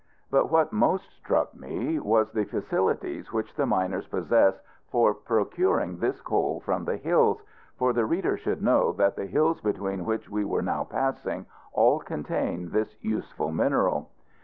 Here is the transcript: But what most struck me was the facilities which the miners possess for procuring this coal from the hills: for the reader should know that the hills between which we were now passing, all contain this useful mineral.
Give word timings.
But 0.31 0.49
what 0.49 0.73
most 0.73 1.11
struck 1.11 1.53
me 1.53 1.99
was 1.99 2.31
the 2.31 2.45
facilities 2.45 3.31
which 3.31 3.53
the 3.53 3.67
miners 3.67 4.07
possess 4.07 4.55
for 4.89 5.13
procuring 5.13 5.99
this 5.99 6.19
coal 6.21 6.59
from 6.61 6.85
the 6.85 6.97
hills: 6.97 7.37
for 7.77 7.93
the 7.93 8.07
reader 8.07 8.35
should 8.35 8.63
know 8.63 8.93
that 8.93 9.15
the 9.15 9.27
hills 9.27 9.61
between 9.61 10.03
which 10.05 10.27
we 10.27 10.43
were 10.43 10.63
now 10.63 10.85
passing, 10.85 11.45
all 11.71 11.99
contain 11.99 12.71
this 12.71 12.95
useful 13.03 13.51
mineral. 13.51 14.09